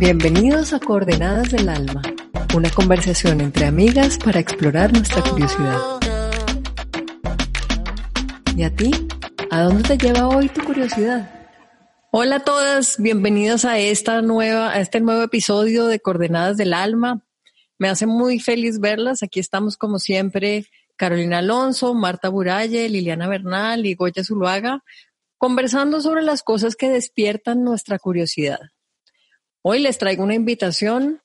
[0.00, 2.02] Bienvenidos a Coordenadas del Alma,
[2.54, 5.76] una conversación entre amigas para explorar nuestra curiosidad.
[8.56, 8.92] ¿Y a ti?
[9.50, 11.28] ¿A dónde te lleva hoy tu curiosidad?
[12.12, 17.26] Hola a todas, bienvenidos a esta nueva, a este nuevo episodio de Coordenadas del Alma.
[17.76, 19.24] Me hace muy feliz verlas.
[19.24, 24.84] Aquí estamos como siempre, Carolina Alonso, Marta Buralle, Liliana Bernal y Goya Zuluaga,
[25.38, 28.60] conversando sobre las cosas que despiertan nuestra curiosidad.
[29.62, 31.22] Hoy les traigo una invitación,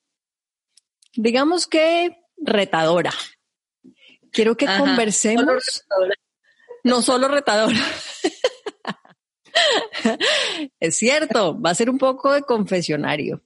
[1.13, 3.13] digamos que retadora.
[4.31, 5.85] Quiero que conversemos.
[6.83, 7.79] no solo retadora.
[10.79, 13.43] es cierto, va a ser un poco de confesionario.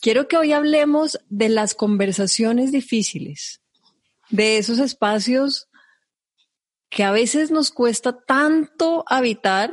[0.00, 3.62] Quiero que hoy hablemos de las conversaciones difíciles,
[4.28, 5.68] de esos espacios
[6.90, 9.72] que a veces nos cuesta tanto habitar,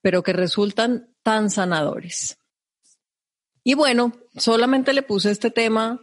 [0.00, 2.38] pero que resultan tan sanadores.
[3.64, 6.00] Y bueno, solamente le puse este tema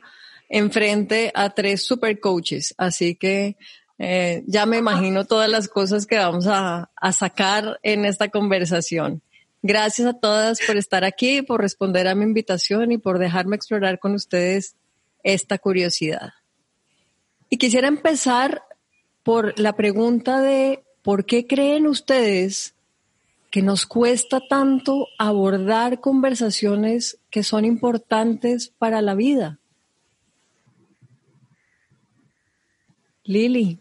[0.50, 3.58] enfrente a tres super coaches, así que
[3.98, 9.22] eh, ya me imagino todas las cosas que vamos a, a sacar en esta conversación.
[9.62, 14.00] Gracias a todas por estar aquí, por responder a mi invitación y por dejarme explorar
[14.00, 14.76] con ustedes
[15.22, 16.32] esta curiosidad.
[17.50, 18.64] Y quisiera empezar
[19.24, 22.74] por la pregunta de ¿por qué creen ustedes
[23.52, 29.60] que nos cuesta tanto abordar conversaciones que son importantes para la vida?
[33.24, 33.80] Lili.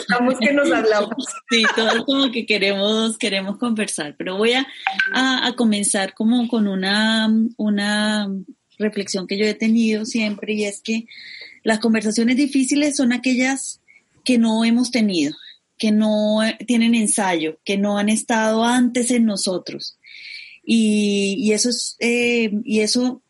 [0.00, 1.24] Estamos que nos hablamos.
[1.50, 4.66] Sí, todos como que queremos, queremos conversar, pero voy a,
[5.12, 8.28] a, comenzar como con una, una
[8.78, 11.06] reflexión que yo he tenido siempre y es que
[11.62, 13.80] las conversaciones difíciles son aquellas
[14.24, 15.34] que no hemos tenido,
[15.78, 19.98] que no tienen ensayo, que no han estado antes en nosotros.
[20.66, 23.22] Y, eso es, eh, y eso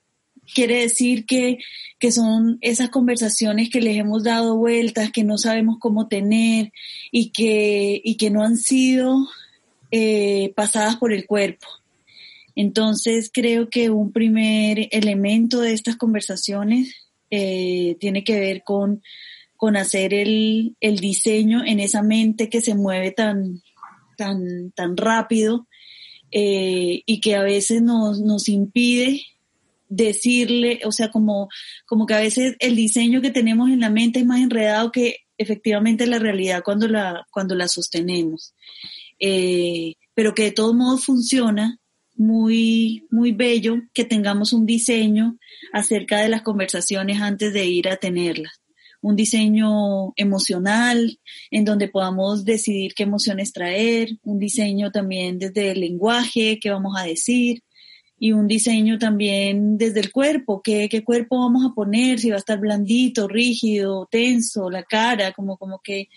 [0.54, 1.58] quiere decir que,
[1.98, 6.72] que son esas conversaciones que les hemos dado vueltas, que no sabemos cómo tener
[7.10, 9.26] y que, y que no han sido
[9.90, 11.66] eh, pasadas por el cuerpo.
[12.56, 16.94] Entonces creo que un primer elemento de estas conversaciones
[17.30, 19.02] eh, tiene que ver con,
[19.56, 23.62] con hacer el, el, diseño en esa mente que se mueve tan,
[24.16, 25.66] tan, tan rápido
[26.36, 29.22] eh, y que a veces nos, nos impide
[29.88, 31.48] decirle, o sea, como,
[31.86, 35.18] como que a veces el diseño que tenemos en la mente es más enredado que
[35.38, 38.52] efectivamente la realidad cuando la, cuando la sostenemos.
[39.20, 41.78] Eh, pero que de todos modos funciona
[42.16, 45.38] muy, muy bello que tengamos un diseño
[45.72, 48.60] acerca de las conversaciones antes de ir a tenerlas.
[49.04, 51.18] Un diseño emocional
[51.50, 56.94] en donde podamos decidir qué emociones traer, un diseño también desde el lenguaje, qué vamos
[56.96, 57.62] a decir,
[58.18, 62.36] y un diseño también desde el cuerpo, ¿qué, qué cuerpo vamos a poner, si va
[62.36, 66.08] a estar blandito, rígido, tenso, la cara, como, como, que,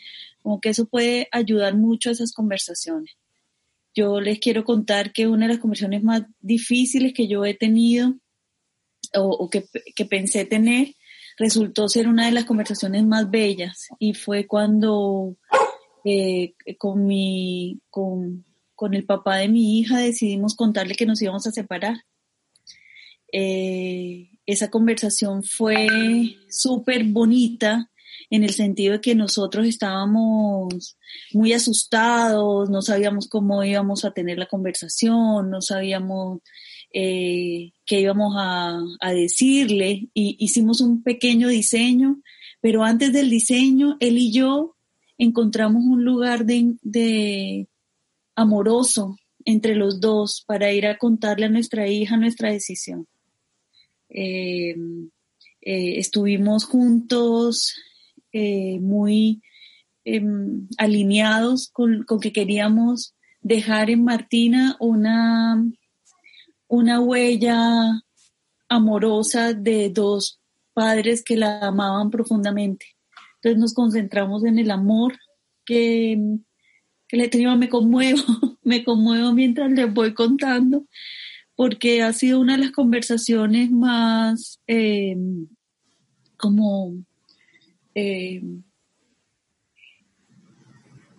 [0.41, 3.11] como que eso puede ayudar mucho a esas conversaciones.
[3.93, 8.15] Yo les quiero contar que una de las conversaciones más difíciles que yo he tenido
[9.13, 9.65] o, que,
[9.95, 10.93] que, pensé tener
[11.37, 15.35] resultó ser una de las conversaciones más bellas y fue cuando
[16.03, 21.45] eh, con mi, con, con el papá de mi hija decidimos contarle que nos íbamos
[21.47, 22.03] a separar.
[23.31, 25.87] Eh, esa conversación fue
[26.49, 27.91] súper bonita
[28.29, 30.97] en el sentido de que nosotros estábamos
[31.33, 36.41] muy asustados, no sabíamos cómo íbamos a tener la conversación, no sabíamos
[36.99, 38.81] eh, qué íbamos a,
[39.13, 42.21] decirle y hicimos un pequeño diseño,
[42.59, 44.75] pero antes del diseño, él y yo
[45.19, 47.67] encontramos un lugar de
[48.35, 49.15] amoroso
[49.45, 53.07] entre los dos para ir a contarle a nuestra hija nuestra decisión.
[54.09, 55.09] Em,
[55.61, 57.75] eh, estuvimos juntos
[58.33, 59.41] eh, muy
[60.03, 65.63] em, alineados con, que queríamos dejar en Martina una,
[66.67, 68.01] una huella
[68.69, 70.39] amorosa de dos
[70.73, 72.85] padres que la amaban profundamente.
[73.35, 75.17] Entonces nos concentramos en el amor
[75.65, 76.17] que,
[77.07, 78.21] que le tengo, me conmuevo,
[78.63, 80.85] me conmuevo mientras les voy contando,
[81.55, 85.47] porque ha sido una de las conversaciones más em,
[86.37, 86.95] como
[87.95, 88.63] em,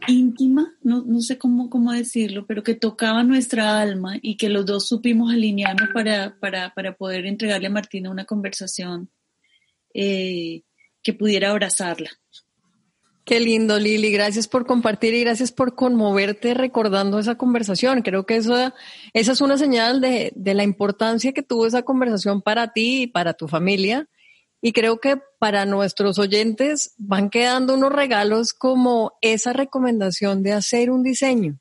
[0.09, 4.67] íntima, no, no sé cómo, cómo, decirlo, pero que tocaba nuestra alma y que los
[4.67, 9.11] dos supimos alinearnos para, para, para poder entregarle a Martina una conversación
[9.95, 10.63] eh,
[11.03, 12.11] que pudiera abrazarla.
[13.25, 14.11] Qué lindo, Lili.
[14.11, 18.01] Gracias por compartir y gracias por conmoverte recordando esa conversación.
[18.01, 18.73] Creo que eso,
[19.13, 23.07] esa es una señal de, de la importancia que tuvo esa conversación para ti y
[23.07, 24.09] para tu familia.
[24.61, 30.91] Y creo que para nuestros oyentes van quedando unos regalos como esa recomendación de hacer
[30.91, 31.61] un diseño.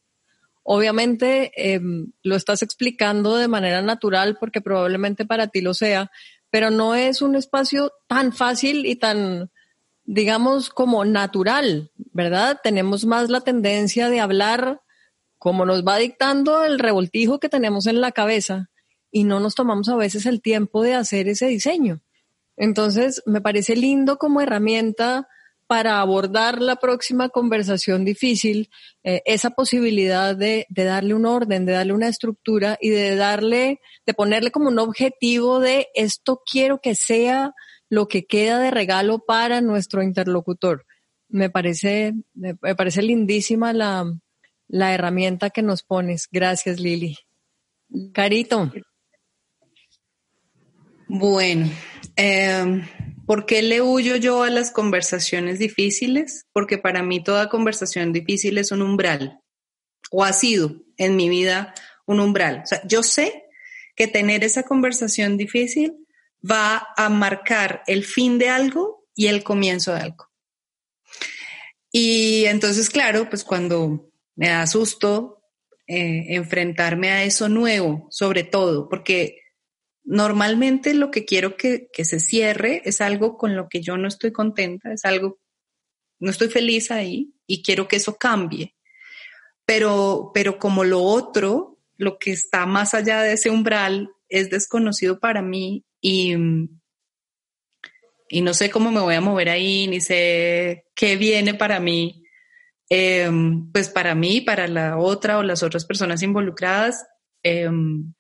[0.63, 6.11] Obviamente em, lo estás explicando de manera natural porque probablemente para ti lo sea,
[6.49, 9.51] pero no es un espacio tan fácil y tan
[10.07, 12.59] digamos, como natural, ¿verdad?
[12.63, 14.81] Tenemos más la tendencia de hablar
[15.37, 18.69] como nos va dictando el revoltijo que tenemos en la cabeza
[19.11, 22.01] y no nos tomamos a veces el tiempo de hacer ese diseño.
[22.57, 25.27] Entonces, me parece lindo como herramienta
[25.67, 28.69] para abordar la próxima conversación difícil,
[29.03, 33.81] eh, esa posibilidad de, de, darle un orden, de darle una estructura y de darle,
[34.05, 37.53] de ponerle como un objetivo de esto quiero que sea
[37.89, 40.85] lo que queda de regalo para nuestro interlocutor.
[41.29, 44.05] Me parece, me parece lindísima la,
[44.67, 46.27] la herramienta que nos pones.
[46.31, 47.17] Gracias, Lili.
[48.13, 48.71] Carito.
[51.07, 51.69] Bueno,
[52.17, 52.83] eh,
[53.25, 56.45] ¿por qué le huyo yo a las conversaciones difíciles?
[56.51, 59.39] Porque para mí toda conversación difícil es un umbral,
[60.11, 61.73] o ha sido en mi vida
[62.05, 62.61] un umbral.
[62.63, 63.43] O sea, yo sé
[63.95, 66.07] que tener esa conversación difícil
[66.49, 70.29] va a marcar el fin de algo y el comienzo de algo.
[71.91, 75.41] Y entonces, claro, pues cuando me da susto
[75.87, 79.39] eh, enfrentarme a eso nuevo, sobre todo, porque
[80.07, 84.07] normalmente lo que quiero que, que, se cierre es algo con lo que yo no
[84.07, 85.37] estoy contenta, es algo,
[86.19, 88.73] no estoy feliz ahí y quiero que eso cambie.
[89.65, 95.19] Pero, pero como lo otro, lo que está más allá de ese umbral es desconocido
[95.19, 96.35] para mí y,
[98.29, 102.23] y no sé cómo me voy a mover ahí, ni sé qué viene para mí.
[102.89, 107.05] Em, pues para mí, para la otra o las otras personas involucradas,
[107.43, 108.13] em,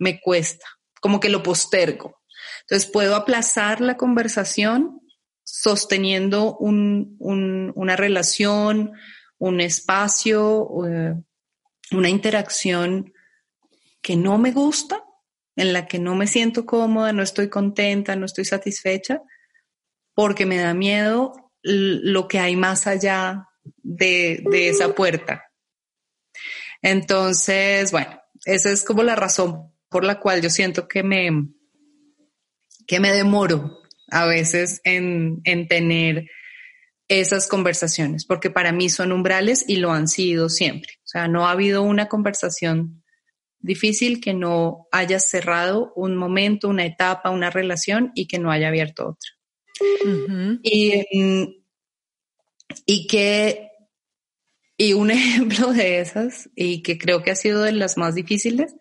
[0.00, 0.66] me cuesta,
[1.00, 2.20] como que lo postergo.
[2.62, 5.00] Entonces puedo aplazar la conversación
[5.42, 8.92] sosteniendo un, un, una relación,
[9.38, 11.14] un espacio, eh,
[11.92, 13.12] una interacción
[14.00, 15.04] que no me gusta,
[15.56, 19.22] en la que no me siento cómoda, no estoy contenta, no estoy satisfecha,
[20.14, 23.48] porque me da miedo lo que hay más allá
[23.82, 25.44] de, esa puerta.
[26.82, 31.48] Entonces, bueno, esa es como la razón por la cual yo siento que me,
[32.86, 33.78] que me demoro
[34.08, 36.26] a veces en, en tener
[37.08, 40.92] esas conversaciones, porque para mí son umbrales y lo han sido siempre.
[40.98, 43.02] O sea, no ha habido una conversación
[43.58, 48.68] difícil que no haya cerrado un momento, una etapa, una relación y que no haya
[48.68, 49.30] abierto otra.
[50.62, 51.04] y,
[52.86, 53.70] y que,
[54.76, 58.74] y un ejemplo de esas, y que creo que ha sido de las más difíciles,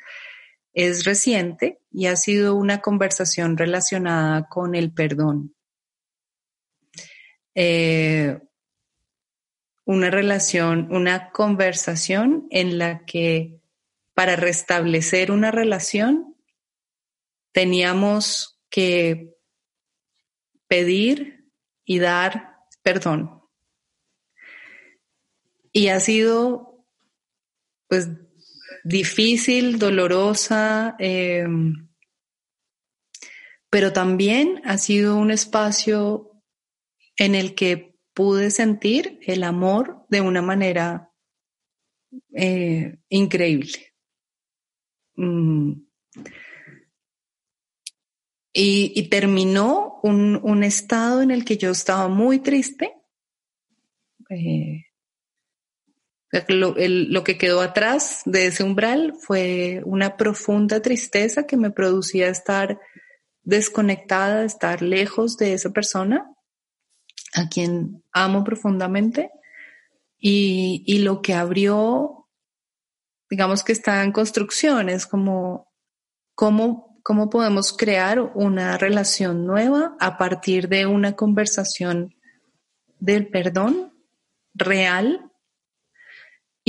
[0.73, 5.55] es reciente y ha sido una conversación relacionada con el perdón.
[7.55, 8.39] Eh,
[9.85, 13.59] una relación, una conversación en la que
[14.13, 16.35] para restablecer una relación
[17.51, 19.35] teníamos que
[20.67, 21.49] pedir
[21.85, 23.41] y dar perdón.
[25.71, 26.85] Y ha sido
[27.87, 28.09] pues
[28.83, 31.89] difícil, dolorosa, em,
[33.69, 36.31] pero también ha sido un espacio
[37.17, 41.11] en el que pude sentir el amor de una manera
[42.33, 43.93] eh, increíble.
[45.15, 45.73] Mm.
[48.53, 52.93] y, terminó un, estado en el que yo estaba muy triste.
[54.29, 54.85] Eh,
[56.47, 62.79] lo, que quedó atrás de ese umbral fue una profunda tristeza que me producía estar
[63.43, 66.31] desconectada, estar lejos de esa persona
[67.33, 69.31] a quien amo profundamente.
[70.21, 72.19] Y, y lo que abrió
[73.29, 75.71] digamos que está en construcción, es como
[76.33, 82.15] cómo, cómo podemos crear una relación nueva a partir de una conversación
[82.99, 83.93] del perdón
[84.53, 85.28] real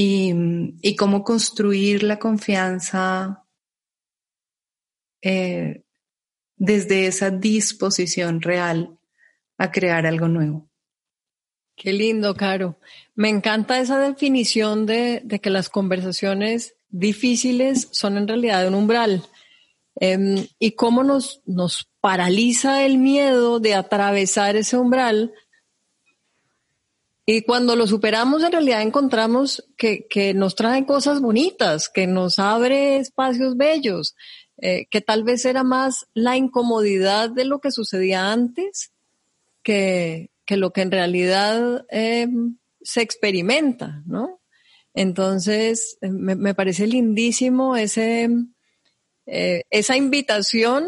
[0.03, 3.45] y, cómo construir la confianza
[5.23, 5.83] eh,
[6.57, 8.99] desde esa disposición real
[9.59, 10.71] a crear algo nuevo.
[11.77, 12.79] Qué lindo, Caro.
[13.15, 19.23] Me encanta esa definición de, que las conversaciones difíciles son en realidad un umbral.
[19.97, 25.35] Em, y cómo nos, nos paraliza el miedo de atravesar ese umbral
[27.33, 32.97] Y cuando lo superamos, en realidad encontramos que, nos trae cosas bonitas, que nos abre
[32.97, 34.17] espacios bellos,
[34.61, 38.91] eh, que tal vez era más la incomodidad de lo que sucedía antes
[39.63, 42.27] que, que lo que en realidad eh,
[42.83, 44.41] se experimenta, ¿no?
[44.93, 48.29] Entonces, me, me parece lindísimo ese,
[49.27, 50.85] eh, esa invitación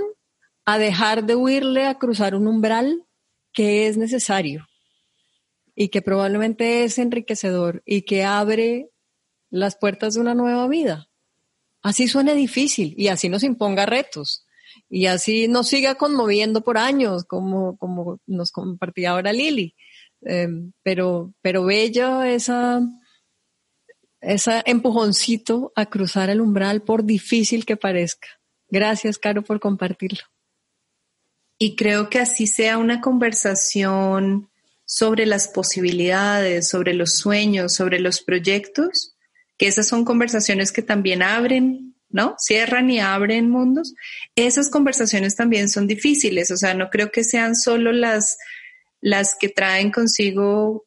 [0.65, 3.05] a dejar de huirle a cruzar un umbral
[3.53, 4.67] que es necesario
[5.75, 8.91] y que probablemente es enriquecedor y que abre
[9.51, 11.09] las puertas de una nueva vida.
[11.83, 14.47] Así suene difícil y así nos imponga retos
[14.89, 19.75] y así nos siga conmoviendo por años, como, como nos compartía ahora Lili.
[20.25, 20.49] Eh,
[20.83, 22.81] pero, pero bello esa,
[24.21, 28.29] empujoncito a cruzar el umbral por difícil que parezca.
[28.69, 30.23] Gracias, Caro, por compartirlo.
[31.59, 34.52] Y creo que así sea una conversación
[34.85, 39.17] sobre las posibilidades, sobre los sueños, sobre los proyectos,
[39.57, 42.35] que esas son conversaciones que también abren, ¿no?
[42.39, 43.95] Cierran y abren mundos.
[44.37, 48.37] Esas conversaciones también son difíciles, o sea, no creo que sean solo las,
[49.01, 50.87] las que traen consigo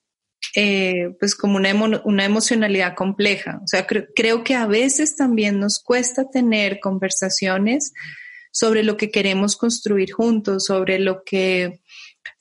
[0.56, 1.74] eh, pues como una,
[2.04, 3.60] una, emocionalidad compleja.
[3.64, 7.92] O sea, creo que a veces también nos cuesta tener conversaciones
[8.52, 11.82] sobre lo que queremos construir juntos, sobre lo que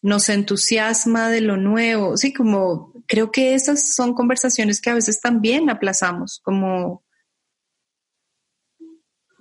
[0.03, 2.17] nos entusiasma de lo nuevo.
[2.17, 7.05] Sí, como creo que esas son conversaciones que a veces también aplazamos, como,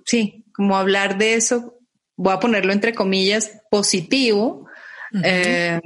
[0.04, 1.78] sí, como hablar de eso,
[2.16, 4.66] voy a ponerlo entre comillas, positivo.
[5.22, 5.80] eh,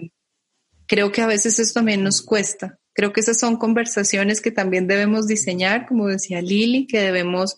[0.87, 2.79] creo que a veces eso también nos cuesta.
[2.95, 7.57] Creo que esas son conversaciones que también debemos diseñar, como decía Lili, que debemos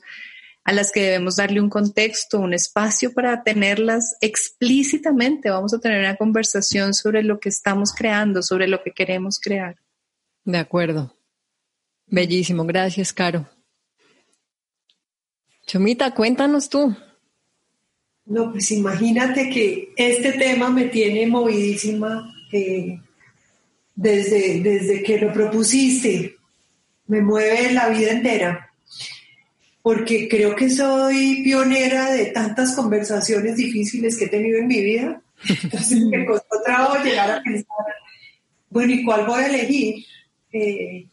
[0.70, 5.50] a las que debemos darle un contexto, un espacio para tenerlas explícitamente.
[5.50, 9.76] Vamos a tener una conversación sobre lo que estamos creando, sobre lo que queremos crear.
[10.44, 11.14] De acuerdo.
[12.06, 12.64] Bellísimo.
[12.64, 13.48] Gracias, Caro.
[15.66, 16.96] Chomita, cuéntanos tú.
[18.26, 22.32] No, pues imagínate que este tema me tiene movidísima.
[22.52, 23.00] Eh,
[24.00, 26.36] desde, desde que lo propusiste.
[27.06, 28.69] Me mueve la vida entera,
[29.82, 35.22] porque creo que soy pionera de tantas conversaciones difíciles que he tenido en mi vida.
[35.62, 37.86] Entonces me costó trabajo llegar a pensar,
[38.68, 40.04] bueno, ¿y cuál voy a elegir?
[40.52, 41.06] Eh,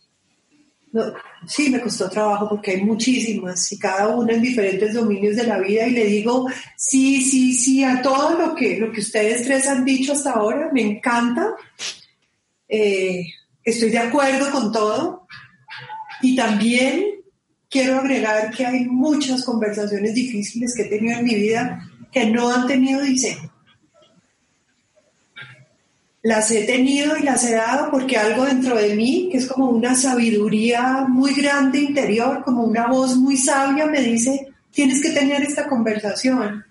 [1.48, 5.60] sí, me costó trabajo porque hay muchísimas y cada una en diferentes dominios de la
[5.60, 9.68] vida y le digo sí, sí, sí a todo lo que, lo que ustedes tres
[9.68, 11.56] han dicho hasta ahora, me encanta,
[12.68, 13.26] eh,
[13.64, 15.28] estoy de acuerdo con todo
[16.22, 17.17] y también
[17.70, 22.50] quiero agregar que hay muchas conversaciones difíciles que he tenido en mi vida que no
[22.50, 23.52] han tenido diseño.
[26.24, 29.70] Las he tenido y las he dado porque algo dentro de mí, que es como
[29.70, 35.44] una sabiduría muy grande interior, como una voz muy sabia, me dice, tienes que tener
[35.44, 36.66] esta conversación.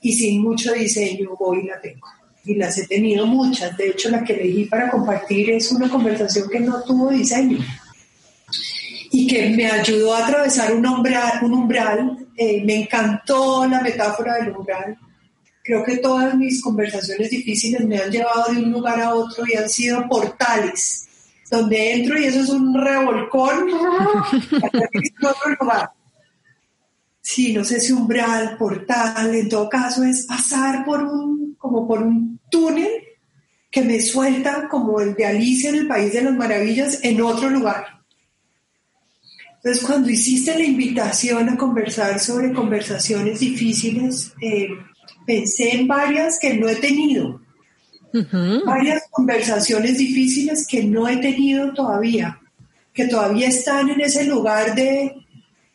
[0.00, 2.06] Y sin mucho diseño voy y la tengo
[2.44, 3.76] y las he tenido muchas.
[3.76, 7.58] De hecho, la que elegí para compartir es una conversación que no tuvo diseño
[9.10, 11.40] y que me ayudó a atravesar un umbral.
[11.42, 12.26] Un umbral.
[12.36, 14.96] Eh, me encantó la metáfora del umbral.
[15.62, 19.56] Creo que todas mis conversaciones difíciles me han llevado de un lugar a otro y
[19.56, 21.08] han sido portales,
[21.50, 23.70] donde entro y eso es un revolcón.
[27.28, 32.00] Sí, no sé si umbral, portal, en todo caso es pasar por un, como por
[32.00, 32.88] un túnel
[33.68, 37.50] que me suelta como el de Alicia en el País de las Maravillas en otro
[37.50, 37.95] lugar.
[39.56, 44.68] Entonces, cuando hiciste la invitación a conversar sobre conversaciones difíciles, eh,
[45.26, 47.40] pensé en varias que no he tenido.
[48.64, 52.40] Varias conversaciones difíciles que no he tenido todavía,
[52.94, 55.26] que todavía están en ese lugar de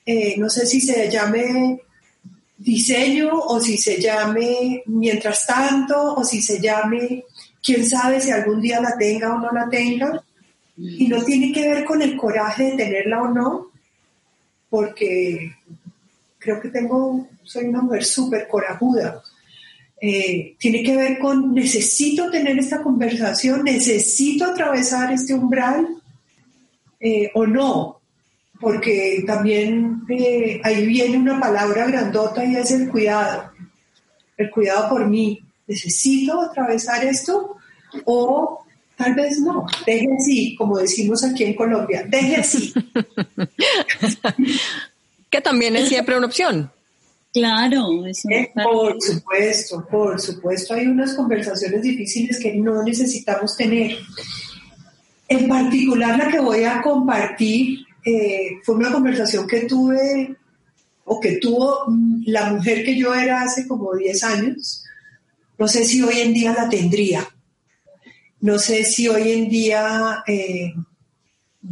[0.05, 1.79] eh, no sé si se llame
[2.57, 7.23] diseño o si se llame mientras tanto o si se llame
[7.61, 10.23] quién sabe si algún día la tenga o no la tenga.
[10.77, 13.70] Y no tiene que ver con el coraje de tenerla o no,
[14.71, 15.53] porque
[16.39, 19.21] creo que tengo, soy una mujer súper corajuda.
[20.01, 25.87] Eh, tiene que ver con necesito tener esta conversación, necesito atravesar este umbral
[26.99, 28.01] eh, o no
[28.61, 33.51] porque también eh, ahí viene una palabra grandota y es el cuidado,
[34.37, 35.43] el cuidado por mí.
[35.67, 37.57] ¿Necesito atravesar esto?
[38.05, 38.63] O
[38.95, 42.74] tal vez no, deje así, como decimos aquí en Colombia, deje así.
[45.29, 46.71] que también es siempre una opción.
[47.33, 53.98] Claro, eso eh, por supuesto, por supuesto, hay unas conversaciones difíciles que no necesitamos tener.
[55.29, 60.36] En particular la que voy a compartir eh, fue una conversación que tuve
[61.05, 64.83] o que tuvo mm, la mujer que yo era hace como 10 años.
[65.57, 67.25] No sé si hoy en día la tendría.
[68.41, 70.74] No sé si hoy en día eh,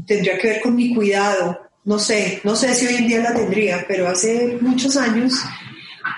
[0.06, 1.60] tendría que ver con mi cuidado.
[1.86, 5.34] No sé, no sé si hoy en día la tendría, pero hace muchos años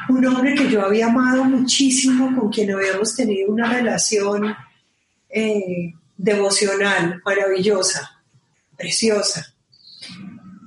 [0.09, 4.55] un hombre que yo había amado muchísimo, con quien habíamos tenido una relación
[5.29, 8.21] eh, devocional, maravillosa,
[8.77, 9.53] preciosa,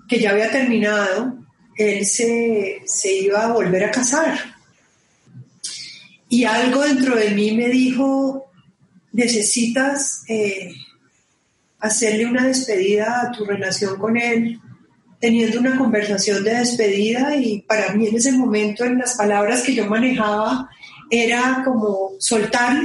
[0.08, 1.38] que ya había terminado,
[1.76, 4.38] él se, iba a volver a casar.
[6.28, 8.50] Y algo dentro de mí me dijo,
[9.14, 10.74] necesitas eh,
[11.78, 14.60] hacerle una despedida a tu relación con él,
[15.20, 19.74] teniendo una conversación de despedida y para mí en ese momento en las palabras que
[19.74, 20.68] yo manejaba
[21.10, 22.76] era como soltar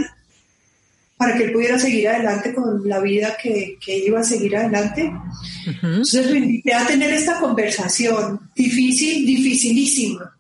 [1.18, 5.12] para que él pudiera seguir adelante con la vida que, iba a seguir adelante.
[5.82, 10.34] Entonces lo invité a tener esta conversación difícil, dificilísima.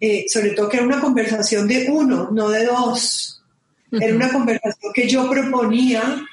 [0.00, 3.35] Eh, sobre todo que era una conversación de uno, no de dos.
[3.92, 6.24] Era una conversación que yo proponía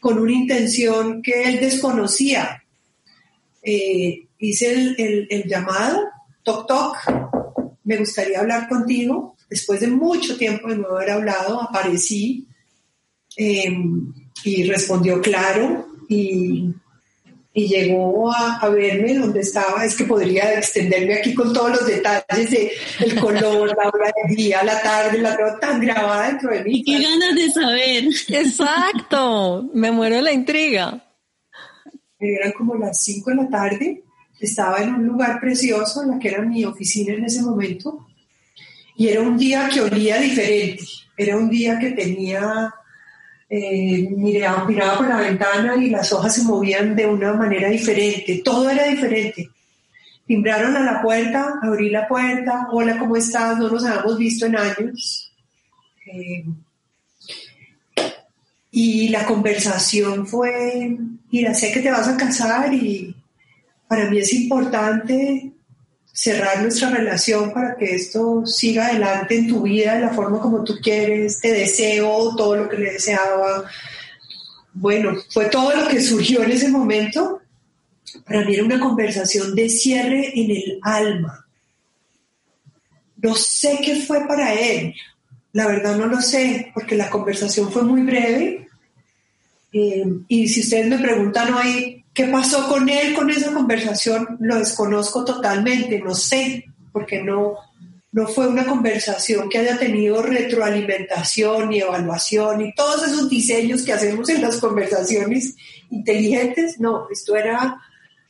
[0.00, 2.62] con una intención que él desconocía.
[3.62, 6.00] Eh, hice el, el llamado,
[6.42, 6.96] toc toc,
[7.84, 9.36] me gustaría hablar contigo.
[9.48, 12.46] Después de mucho tiempo de no haber hablado, aparecí
[13.36, 14.12] Em,
[14.44, 16.72] y respondió claro y,
[17.62, 19.84] llegó a, verme donde estaba.
[19.84, 24.36] Es que podría extenderme aquí con todos los detalles de el color, la hora del
[24.36, 26.78] día, la tarde, la tengo tan grabada dentro de mí.
[26.78, 28.04] Y qué ganas de saber.
[28.28, 31.04] Exacto, me muero de la intriga.
[32.18, 34.04] Eran como las 5 de la tarde,
[34.40, 38.06] estaba en un lugar precioso, en la que era mi oficina en ese momento,
[38.96, 40.84] y era un día que olía diferente,
[41.16, 42.72] era un día que tenía
[43.56, 48.42] eh, miraba, miraba por la ventana y las hojas se movían de una manera diferente,
[48.44, 49.48] todo era diferente.
[50.26, 53.56] Timbraron a la puerta, abrí la puerta, hola, ¿cómo estás?
[53.56, 55.32] No nos habíamos visto en años.
[56.04, 56.44] Eh,
[58.72, 60.96] y la conversación fue,
[61.30, 63.14] mira, sé que te vas a casar y
[63.86, 65.52] para mí es importante
[66.14, 70.62] cerrar nuestra relación para que esto siga adelante en tu vida de la forma como
[70.62, 73.64] tú quieres, te deseo todo lo que le deseaba.
[74.72, 77.40] Bueno, fue todo lo que surgió en ese momento.
[78.24, 81.44] Para mí era una conversación de cierre en el alma.
[83.16, 84.94] No sé qué fue para él,
[85.52, 88.68] la verdad no lo sé, porque la conversación fue muy breve.
[89.72, 94.38] Eh, y si ustedes me preguntan hoy ¿Qué pasó con él con esa conversación?
[94.40, 97.56] Lo desconozco totalmente, no sé, porque no,
[98.12, 103.92] no fue una conversación que haya tenido retroalimentación y evaluación y todos esos diseños que
[103.92, 105.56] hacemos en las conversaciones
[105.90, 106.78] inteligentes.
[106.78, 107.80] No, esto era,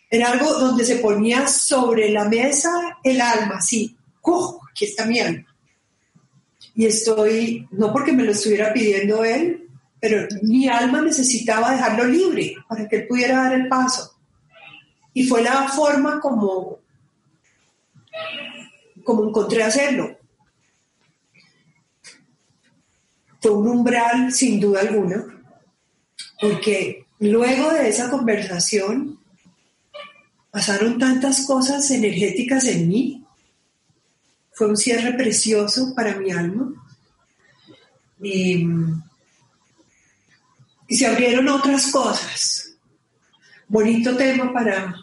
[0.09, 2.71] era algo donde se ponía sobre la mesa
[3.05, 4.61] el alma, sí, ¡Cuj!
[4.71, 5.47] aquí está mi alma.
[6.75, 9.64] Y estoy, no porque me lo estuviera pidiendo él,
[10.05, 14.15] pero mi alma necesitaba dejarlo libre para que él pudiera dar el paso.
[15.15, 16.81] Y fue la forma como,
[19.03, 20.15] como encontré hacerlo.
[23.41, 25.25] Fue un umbral sin duda alguna,
[26.39, 29.19] porque luego de esa conversación
[30.51, 33.25] pasaron tantas cosas energéticas en mí.
[34.53, 36.75] Fue un cierre precioso para mi alma.
[38.21, 38.69] Y
[40.95, 42.77] y se abrieron otras cosas.
[43.67, 44.95] Bonito tema para,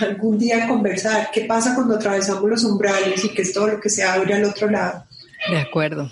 [0.00, 1.28] algún día conversar.
[1.32, 4.44] ¿Qué pasa cuando atravesamos los umbrales y qué es todo lo que se abre al
[4.44, 5.04] otro lado?
[5.50, 6.08] De acuerdo.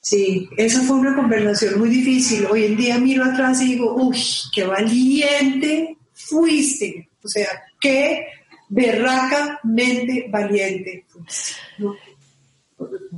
[0.00, 2.44] Sí, esa fue una conversación muy difícil.
[2.46, 4.20] Hoy en día miro atrás y digo, uy,
[4.52, 7.08] qué valiente fuiste.
[7.22, 7.48] O sea,
[7.80, 8.26] qué
[8.68, 11.54] berracamente valiente fuiste.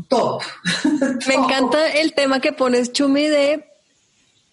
[0.09, 0.43] Top.
[1.27, 3.68] Me encanta el tema que pones, Chumi, de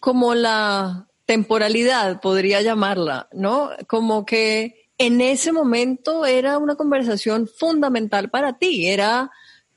[0.06, 3.72] como la temporalidad, podría llamarla, ¿no?
[3.88, 9.32] Como que en ese momento era una conversación fundamental para ti, era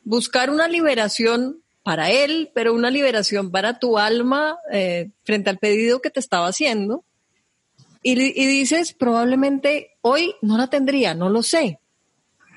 [0.05, 6.03] buscar una liberación para él, pero una liberación para tu alma eh, frente al pedido
[6.03, 7.05] que te estaba haciendo.
[8.03, 11.81] Y, dices, probablemente hoy no la tendría, no lo sé.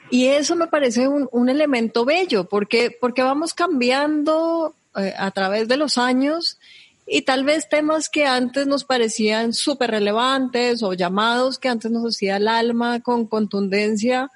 [0.09, 5.77] Y eso me parece un, elemento bello, porque, porque vamos cambiando eh, a través de
[5.77, 6.57] los años
[7.05, 12.05] y tal vez temas que antes nos parecían súper relevantes o llamados que antes nos
[12.05, 14.29] hacía el alma con contundencia,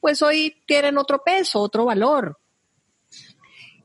[0.00, 2.38] pues hoy tienen otro peso, otro valor.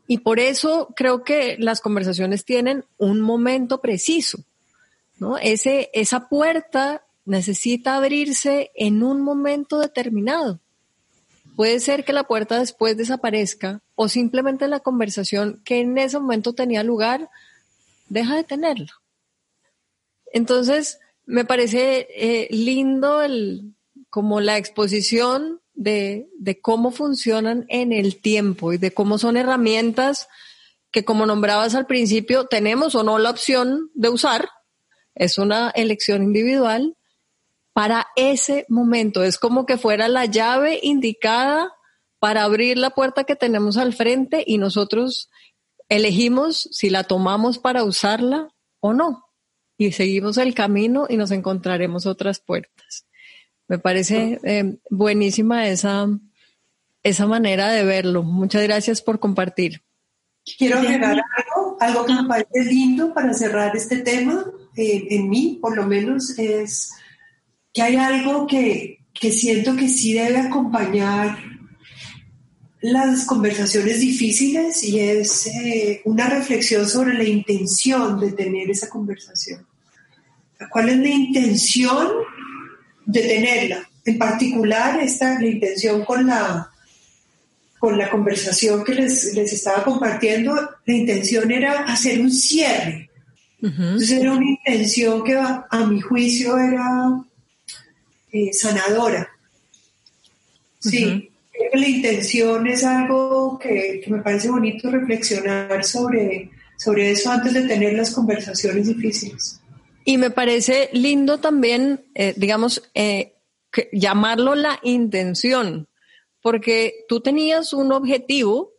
[0.07, 4.39] Y por eso creo que las conversaciones tienen un momento preciso.
[5.17, 5.37] ¿no?
[5.37, 10.59] Ese, esa puerta necesita abrirse en un momento determinado.
[11.55, 16.53] Puede ser que la puerta después desaparezca o simplemente la conversación que en ese momento
[16.53, 17.29] tenía lugar
[18.07, 18.91] deja de tenerla.
[20.31, 23.75] Entonces, me parece eh, lindo el,
[24.09, 30.27] como la exposición de, de cómo funcionan en el tiempo y de cómo son herramientas
[30.91, 34.49] que, como nombrabas al principio, tenemos o no la opción de usar.
[35.13, 36.95] Es una elección individual
[37.73, 39.23] para ese momento.
[39.23, 41.73] Es como que fuera la llave indicada
[42.19, 45.29] para abrir la puerta que tenemos al frente y nosotros
[45.89, 49.25] elegimos si la tomamos para usarla o no.
[49.77, 53.05] Y seguimos el camino y nos encontraremos otras puertas.
[53.67, 56.07] Me parece eh, buenísima esa,
[57.03, 58.23] esa manera de verlo.
[58.23, 59.81] Muchas gracias por compartir.
[60.57, 64.45] Quiero agregar algo, algo que me parece lindo para cerrar este tema,
[64.77, 66.91] eh, en mí por lo menos, es
[67.73, 71.37] que hay algo que, siento que sí debe acompañar
[72.91, 79.65] las conversaciones difíciles y es eh, una reflexión sobre la intención de tener esa conversación.
[80.69, 82.07] ¿Cuál es la intención
[83.05, 83.89] de tenerla?
[84.05, 86.69] En particular, esta, la intención con la,
[87.79, 90.53] con la conversación que les, les estaba compartiendo,
[90.85, 93.09] la intención era hacer un cierre.
[93.61, 97.19] Entonces era una intención que a mi juicio era
[98.31, 99.27] eh, sanadora.
[100.79, 101.34] Sí, creo
[101.75, 107.93] la intención es algo que, me parece bonito reflexionar sobre, sobre eso antes de tener
[107.93, 109.61] las conversaciones difíciles.
[110.03, 113.33] Y me parece lindo también, eh, digamos, eh,
[113.91, 115.87] llamarlo la intención,
[116.41, 118.73] porque tú tenías un objetivo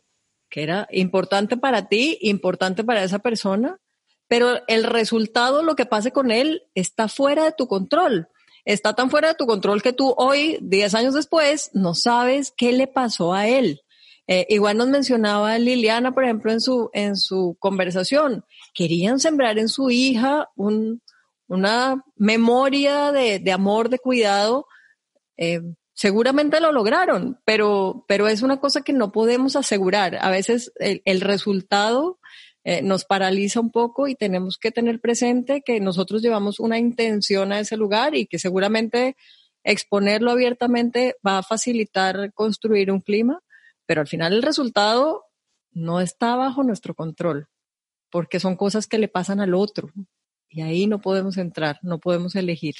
[0.49, 3.79] que era importante para ti, importante para esa persona,
[4.27, 8.29] pero el resultado, lo que pase con él, está fuera de tu control
[8.67, 12.73] está tan fuera de tu control que tú hoy, 10 años después, no sabes qué
[12.73, 13.81] le pasó a él.
[14.27, 19.69] Eh, igual nos mencionaba Liliana, por ejemplo, en su, en su conversación, querían sembrar en
[19.69, 21.01] su hija un,
[21.47, 24.67] una memoria de, amor, de cuidado.
[25.37, 25.61] Eh,
[25.93, 30.17] seguramente lo lograron, pero, pero es una cosa que no podemos asegurar.
[30.19, 32.19] A veces el resultado
[32.69, 37.53] eh, nos paraliza un poco y tenemos que tener presente que nosotros llevamos una intención
[37.53, 39.15] a ese lugar y que seguramente
[39.63, 43.39] exponerlo abiertamente va a facilitar construir un clima,
[43.85, 45.23] pero al final el resultado
[45.71, 47.47] no está bajo nuestro control,
[48.11, 49.89] porque son cosas que le pasan al otro
[50.49, 52.75] y ahí no podemos entrar, no podemos elegir.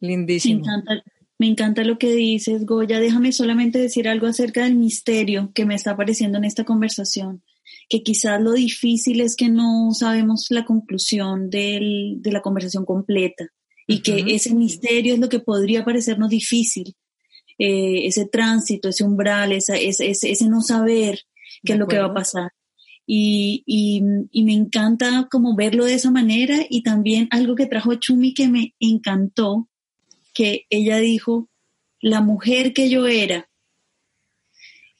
[0.00, 0.64] Lindísimo.
[0.64, 1.04] Me encanta,
[1.38, 2.98] me encanta lo que dices, Goya.
[2.98, 7.44] Déjame solamente decir algo acerca del misterio que me está apareciendo en esta conversación
[7.88, 13.48] que quizás lo difícil es que no sabemos la conclusión de la conversación completa
[13.86, 16.94] y que ese misterio es lo que podría parecernos difícil,
[17.58, 21.18] eh, ese tránsito, ese umbral, ese, ese, no saber
[21.64, 22.52] qué es lo que va a pasar.
[23.04, 27.96] Y, y, y, me encanta como verlo de esa manera y también algo que trajo
[27.96, 29.68] Chumi que me encantó,
[30.32, 31.48] que ella dijo,
[32.00, 33.49] la mujer que yo era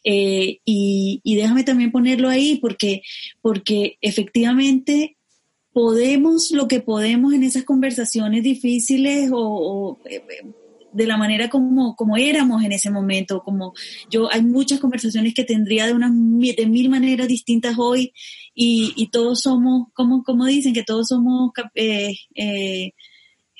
[0.04, 3.02] eh, y, déjame también ponerlo ahí porque,
[3.40, 5.16] porque efectivamente
[5.72, 10.22] podemos lo que podemos en esas conversaciones difíciles o, eh,
[10.92, 13.74] de la manera como, como éramos en ese momento, como
[14.10, 18.12] yo, hay muchas conversaciones que tendría de unas de mil maneras distintas hoy
[18.54, 22.92] y, y todos somos, como, como dicen, que todos somos eh, eh,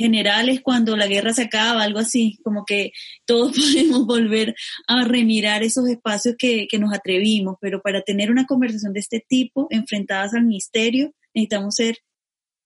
[0.00, 2.92] generales cuando la guerra se acaba, algo así, como que
[3.26, 4.54] todos podemos volver
[4.88, 9.66] a remirar esos espacios que, nos atrevimos, pero para tener una conversación de este tipo,
[9.70, 11.98] enfrentadas al misterio, necesitamos ser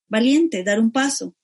[0.06, 1.34] valientes, dar un paso,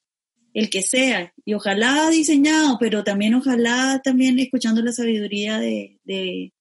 [0.54, 6.52] el que sea, y ojalá diseñado, pero también ojalá también escuchando la sabiduría de, de,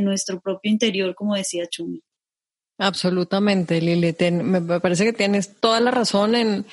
[0.00, 2.00] nuestro propio interior, como decía Chumi.
[2.78, 4.14] Absolutamente, Lili.
[4.32, 6.66] me parece que tienes toda la razón en,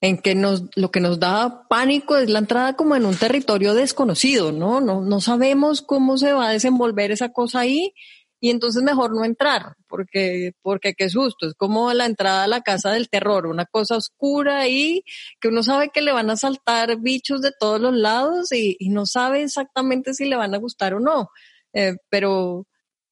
[0.00, 3.74] en que nos, lo que nos da pánico es la entrada como en un territorio
[3.74, 4.80] desconocido, ¿no?
[4.80, 7.92] No, no sabemos cómo se va a desenvolver esa cosa ahí
[8.40, 12.60] y entonces mejor no entrar, porque, porque qué susto, es como la entrada a la
[12.60, 15.02] casa del terror, una cosa oscura ahí,
[15.40, 18.90] que uno sabe que le van a saltar bichos de todos los lados y, y
[18.90, 21.30] no sabe exactamente si le van a gustar o no.
[21.72, 22.66] Eh, pero,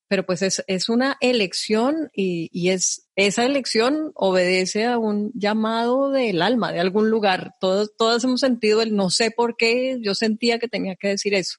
[0.08, 6.10] pero pues es, es una elección y, y, es, esa elección obedece a un llamado
[6.10, 7.54] del alma, de algún lugar.
[7.60, 11.34] Todos, todos hemos sentido el no sé por qué, yo sentía que tenía que decir
[11.34, 11.58] eso.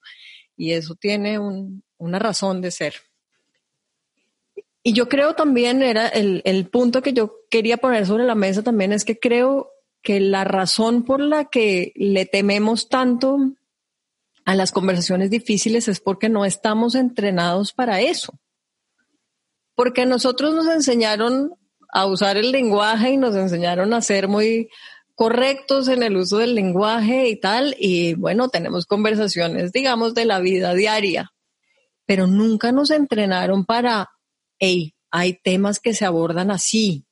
[0.56, 2.96] Y eso tiene un, una razón de ser.
[4.82, 8.64] Y yo creo también, era el, el punto que yo quería poner sobre la mesa
[8.64, 13.38] también, es que creo que la razón por la que le tememos tanto
[14.48, 18.40] a las conversaciones difíciles es porque no estamos entrenados para eso.
[19.76, 21.52] Porque nosotros nos enseñaron
[21.90, 24.70] a usar el lenguaje y nos enseñaron a ser muy
[25.16, 27.76] correctos en el uso del lenguaje y tal.
[27.78, 31.34] Y bueno, tenemos conversaciones, digamos, de la vida diaria,
[32.06, 34.12] pero nunca nos entrenaron para,
[34.60, 37.06] hey, hay temas que se abordan así,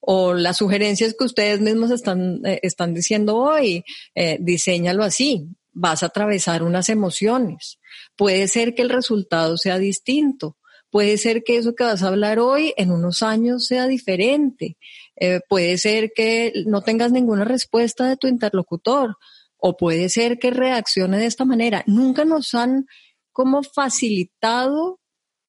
[0.00, 3.84] o las sugerencias que ustedes mismos están, eh, están diciendo hoy,
[4.16, 7.78] eh, diseñalo así, vas a atravesar unas emociones.
[8.16, 10.56] Puede ser que el resultado sea distinto,
[10.90, 14.76] puede ser que eso que vas a hablar hoy en unos años sea diferente,
[15.16, 19.16] eh, puede ser que no tengas ninguna respuesta de tu interlocutor
[19.56, 21.84] o puede ser que reaccione de esta manera.
[21.86, 22.86] Nunca nos han
[23.32, 25.00] como facilitado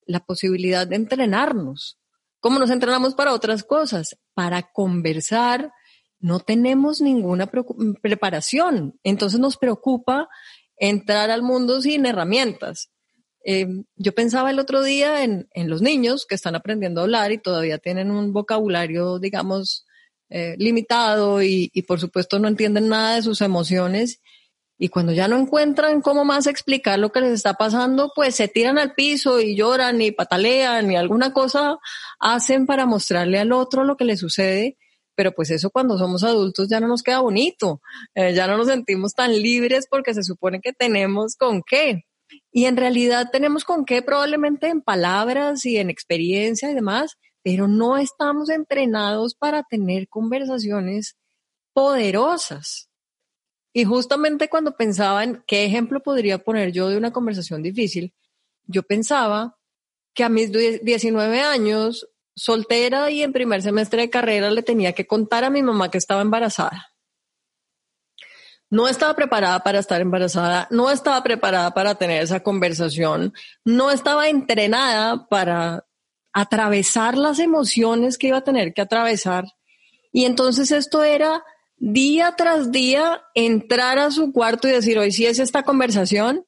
[0.06, 1.98] la posibilidad de entrenarnos.
[2.40, 4.18] ¿Cómo nos entrenamos para otras cosas?
[4.34, 5.72] Para conversar,
[6.22, 7.50] no tenemos ninguna
[8.02, 9.00] preparación.
[9.04, 10.30] Entonces nos preocupa
[10.78, 12.90] entrar al mundo sin herramientas.
[13.44, 17.40] Eh, yo pensaba el otro día en, los niños que están aprendiendo a hablar y
[17.40, 19.86] todavía tienen un vocabulario, digamos,
[20.30, 24.22] eh, limitado y, y, por supuesto no entienden nada de sus emociones
[24.84, 28.48] y cuando ya no encuentran cómo más explicar lo que les está pasando, pues se
[28.48, 31.78] tiran al piso y lloran y patalean y alguna cosa
[32.20, 34.80] hacen para mostrarle al otro lo que le sucede.
[35.16, 37.82] Pero pues eso cuando somos adultos ya no nos queda bonito,
[38.16, 42.06] eh, ya no nos sentimos tan libres porque se supone que tenemos con qué.
[42.52, 47.68] Y en realidad tenemos con qué probablemente en palabras y en experiencia y demás, pero
[47.68, 51.18] no estamos entrenados para tener conversaciones
[51.74, 52.90] poderosas.
[53.74, 58.14] Y justamente cuando pensaba en qué ejemplo podría poner yo de una conversación difícil,
[58.66, 59.58] yo pensaba
[60.14, 65.08] que a mis 19 años, soltera y en primer semestre de carrera, le tenía que
[65.08, 66.88] contar a mi mamá que estaba embarazada.
[68.70, 73.34] No estaba preparada para estar embarazada, no estaba preparada para tener esa conversación,
[73.66, 75.86] no estaba entrenada para
[76.32, 79.46] atravesar las emociones que iba a tener que atravesar.
[80.14, 81.44] Y entonces esto era
[81.78, 86.46] día tras día entrar a su cuarto y decir, hoy sí es esta conversación,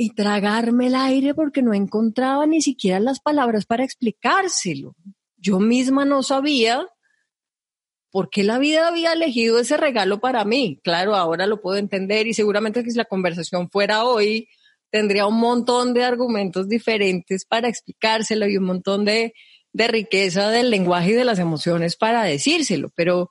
[0.00, 4.94] y tragarme el aire porque no encontraba ni siquiera las palabras para explicárselo.
[5.36, 6.86] Yo misma no sabía
[8.10, 10.80] por qué la vida había elegido ese regalo para mí.
[10.82, 14.48] Claro, ahora lo puedo entender y seguramente que si la conversación fuera hoy,
[14.90, 19.34] tendría un montón de argumentos diferentes para explicárselo y un montón de,
[19.72, 22.90] de riqueza del lenguaje y de las emociones para decírselo.
[22.94, 23.30] Pero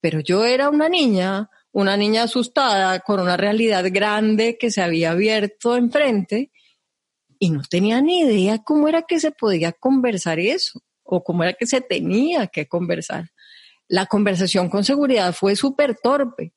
[0.00, 5.10] pero yo era una niña, una niña asustada con una realidad grande que se había
[5.10, 6.50] abierto enfrente
[7.38, 11.52] y no tenía ni idea cómo era que se podía conversar eso o cómo era
[11.52, 13.28] que se tenía que conversar.
[13.88, 16.54] La conversación con seguridad fue súper torpe,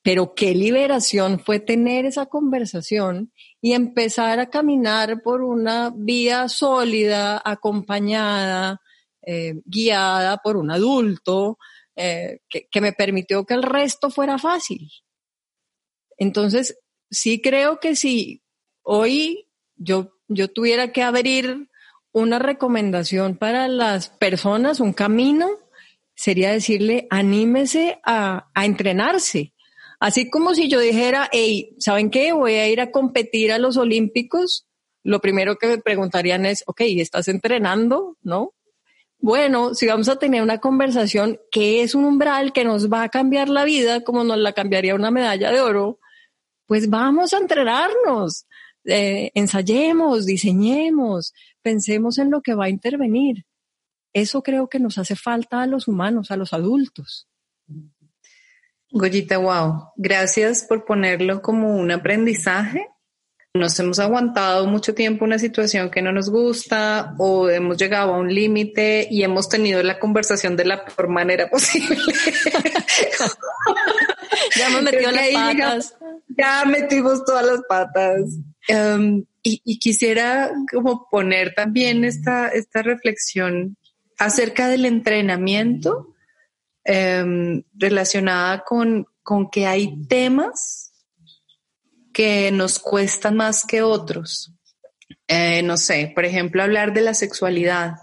[0.00, 7.42] pero qué liberación fue tener esa conversación y empezar a caminar por una vía sólida,
[7.44, 8.80] acompañada,
[9.26, 11.58] eh, guiada por un adulto,
[12.02, 14.90] eh, que, me permitió que el resto fuera fácil.
[16.16, 16.78] Entonces,
[17.10, 18.42] sí creo que si
[18.82, 21.68] hoy yo, yo tuviera que abrir
[22.12, 25.50] una recomendación para las personas, un camino,
[26.14, 29.52] sería decirle, anímese a, a entrenarse.
[29.98, 32.32] Así como si yo dijera, hey, ¿saben qué?
[32.32, 34.66] Voy a ir a competir a los Olímpicos.
[35.02, 38.16] Lo primero que me preguntarían es, ok, ¿estás entrenando?
[38.22, 38.54] ¿No?
[39.20, 43.08] Bueno, si vamos a tener una conversación que es un umbral que nos va a
[43.08, 45.98] cambiar la vida, como nos la cambiaría una medalla de oro,
[46.66, 48.46] pues vamos a entrenarnos,
[48.84, 53.44] eh, ensayemos, diseñemos, pensemos en lo que va a intervenir.
[54.12, 57.28] Eso creo que nos hace falta a los humanos, a los adultos.
[58.90, 59.90] Goyita, wow.
[59.96, 62.88] Gracias por ponerlo como un aprendizaje
[63.54, 68.18] nos hemos aguantado mucho tiempo una situación que no nos gusta o hemos llegado a
[68.18, 71.98] un límite y hemos tenido la conversación de la peor manera posible.
[74.56, 75.94] ya hemos metido las patas.
[76.28, 78.20] Ya, metimos todas las patas.
[78.68, 83.76] Em, y, quisiera como poner también esta, esta reflexión
[84.16, 86.14] acerca del entrenamiento
[86.84, 90.89] em, relacionada con, con que hay temas
[92.12, 94.52] que nos cuestan más que otros.
[95.28, 97.94] Eh, no sé, por ejemplo, hablar de la sexualidad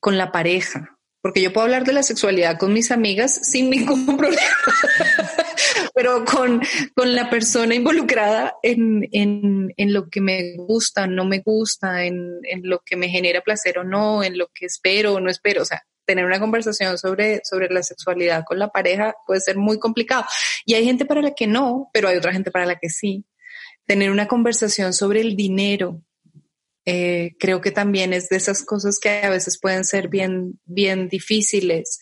[0.00, 4.06] con la pareja, porque yo puedo hablar de la sexualidad con mis amigas sin ningún
[4.16, 4.42] problema,
[5.94, 6.60] pero con,
[6.94, 12.38] con, la persona involucrada en, en, en, lo que me gusta, no me gusta, en,
[12.42, 15.62] en lo que me genera placer o no, en lo que espero o no espero,
[15.62, 19.78] o sea, tener una conversación sobre, sobre la sexualidad con la pareja puede ser muy
[19.78, 20.24] complicado.
[20.64, 23.24] Y hay gente para la que no, pero hay otra gente para la que sí.
[23.86, 26.02] Tener una conversación sobre el dinero,
[26.84, 31.08] eh, creo que también es de esas cosas que a veces pueden ser bien, bien
[31.08, 31.98] difíciles.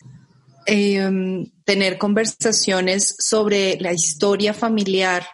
[0.67, 5.25] Em, tener conversaciones sobre la historia familiar,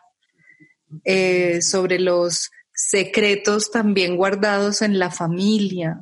[1.05, 6.01] eh, sobre los secretos también guardados en la familia.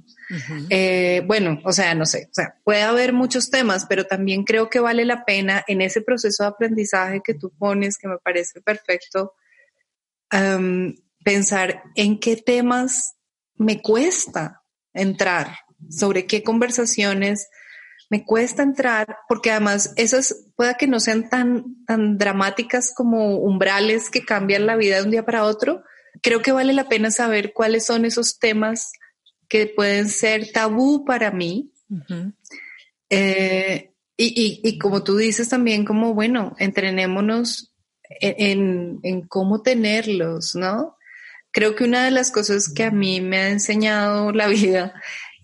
[0.70, 2.30] Eh, bueno, o sea, no sé,
[2.64, 6.50] puede haber muchos temas, pero también creo que vale la pena en ese proceso de
[6.50, 9.34] aprendizaje que tú pones, que me parece perfecto,
[11.24, 13.16] pensar en qué temas
[13.56, 14.64] me cuesta
[14.94, 15.58] entrar,
[15.90, 17.50] sobre qué conversaciones
[18.10, 24.10] me cuesta entrar, porque además esas pueda que no sean tan, tan dramáticas como umbrales
[24.10, 25.84] que cambian la vida de un día para otro.
[26.24, 28.92] Creo que vale la pena saber cuáles son esos temas
[29.50, 31.74] que pueden ser tabú para mí.
[33.10, 37.74] Eh, y, y, como tú dices también, como bueno, entrenémonos
[38.10, 40.98] en, en cómo tenerlos, ¿no?
[41.52, 44.94] Creo que una de las cosas que a mí me ha enseñado la vida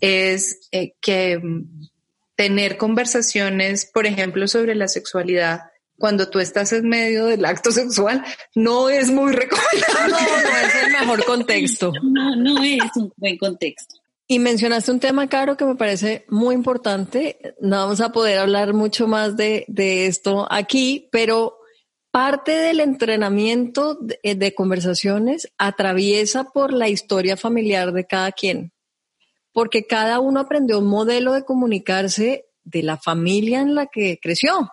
[0.02, 1.88] es eh, que mm,
[2.36, 5.62] tener conversaciones, por ejemplo, sobre la sexualidad,
[5.98, 10.10] cuando tú estás en medio del acto sexual, no es muy recomendable.
[10.10, 11.92] No, no es el mejor contexto.
[12.04, 13.96] No, no es un buen contexto.
[14.28, 17.56] Y mencionaste un tema, Caro, que me parece muy importante.
[17.60, 21.60] No vamos a poder hablar mucho más de, de esto aquí, pero
[22.16, 28.72] Parte del entrenamiento eh, de, conversaciones atraviesa por la historia familiar de cada quien,
[29.52, 34.72] porque cada uno aprendió un modelo de comunicarse de la familia en la que creció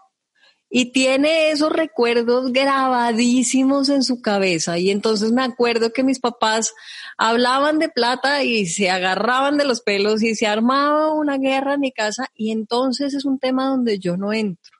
[0.74, 4.78] y tiene esos recuerdos grabadísimos en su cabeza.
[4.78, 6.72] Y entonces me acuerdo que mis papás
[7.18, 11.80] hablaban de plata y se agarraban de los pelos y se armaba una guerra en
[11.80, 14.78] mi casa y entonces es un tema donde yo no entro.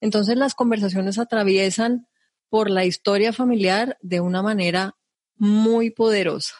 [0.00, 2.08] Entonces las conversaciones atraviesan
[2.48, 4.96] por la historia familiar de una manera
[5.36, 6.54] muy poderosa.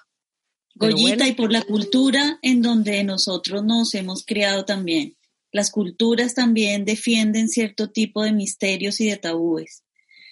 [0.75, 5.17] Goyita, y por la cultura en donde nosotros nos hemos creado también.
[5.53, 9.83] Las culturas también defienden cierto tipo de misterios y de tabúes,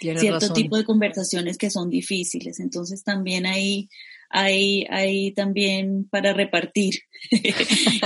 [0.00, 2.60] cierto tipo de conversaciones que son difíciles.
[2.60, 3.88] Entonces también ahí
[4.30, 6.94] hay, hay también para repartir.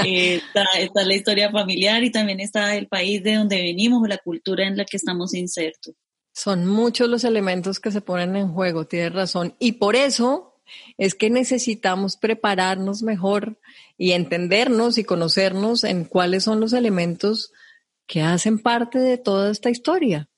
[0.05, 0.41] Eh,
[0.83, 4.67] está, la historia familiar y también está el país de donde venimos o la cultura
[4.67, 5.95] en la que estamos insertos.
[6.33, 9.55] Son muchos los elementos que se ponen en juego, tienes razón.
[9.59, 10.52] Y por eso
[10.99, 13.59] es que necesitamos prepararnos mejor
[13.97, 17.53] y entendernos y conocernos en cuáles son los elementos
[18.07, 20.29] que hacen parte de toda esta historia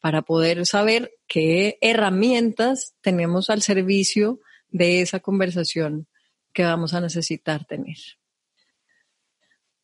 [0.00, 6.06] para poder saber qué herramientas tenemos al servicio de esa conversación
[6.52, 7.96] que vamos a necesitar tener.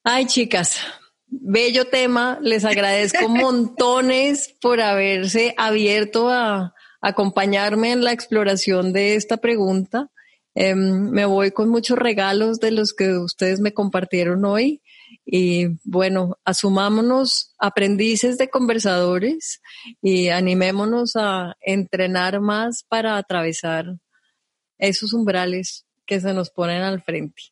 [0.02, 0.78] Ay, chicas,
[1.26, 2.38] bello tema.
[2.42, 10.08] Les agradezco montones por haberse abierto a acompañarme en la exploración de esta pregunta.
[10.54, 14.80] Em, me voy con muchos regalos de los que ustedes me compartieron hoy.
[15.26, 19.60] Y bueno, asumámonos aprendices de conversadores
[20.00, 23.84] y animémonos a entrenar más para atravesar
[24.78, 27.42] esos umbrales que se nos ponen al frente.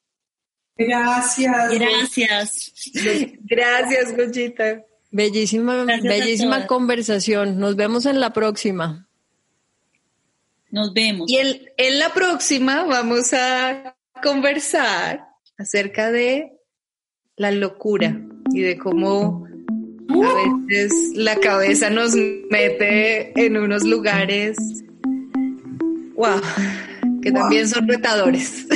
[0.78, 1.78] Gracias.
[1.78, 2.72] Gracias.
[3.42, 4.82] Gracias, Gochita.
[5.10, 7.58] Bellísima, bellísima conversación.
[7.58, 9.08] Nos vemos en la próxima.
[10.72, 11.30] Nos vemos.
[11.30, 16.50] Y en la próxima vamos a conversar acerca de
[17.36, 18.20] la locura
[18.52, 19.46] y de cómo
[20.10, 22.14] a veces la cabeza nos
[22.50, 24.56] mete en unos lugares.
[26.14, 26.40] ¡Wow!
[27.22, 28.66] que también son retadores.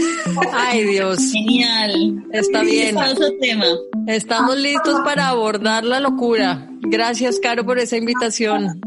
[0.52, 1.18] Ay Dios.
[1.32, 2.24] Genial.
[2.32, 2.96] Está bien.
[3.40, 3.66] tema.
[4.06, 6.68] Estamos listos para abordar la locura.
[6.82, 8.80] Gracias, Caro, por esa invitación.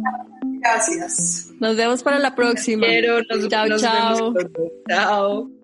[0.60, 1.52] Gracias.
[1.60, 2.88] Nos vemos para la próxima.
[2.88, 4.34] Quiero, chao, chao.
[4.88, 5.59] Chao.